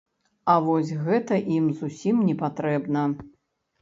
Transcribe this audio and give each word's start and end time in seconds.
А 0.53 0.55
вось 0.67 0.93
гэта 1.09 1.39
ім 1.57 1.69
зусім 1.81 2.25
непатрэбна. 2.31 3.09